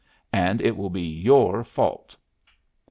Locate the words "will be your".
0.75-1.63